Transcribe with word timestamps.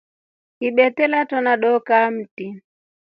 Ibete 0.67 1.03
latona 1.11 1.53
dokaa 1.61 2.01
ya 2.03 2.11
mti. 2.17 2.45